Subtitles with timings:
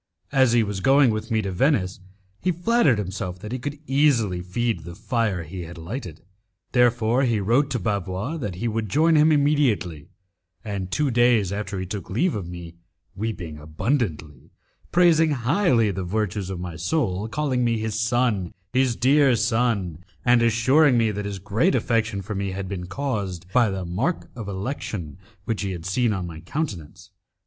[0.31, 1.99] As he was going with me to Venice,
[2.41, 6.23] he flattered himself that he could easily feed the fire he had lighted.
[6.71, 10.09] Therefore he wrote to Bavois that he would join him immediately,
[10.65, 12.77] and two days after he took leave of me,
[13.15, 14.49] weeping abundantly,
[14.91, 20.41] praising highly the virtues of my soul, calling me his son, his dear son, and
[20.41, 24.47] assuring me that his great affection for me had been caused by the mark of
[24.47, 27.11] election which he had seen on my countenance.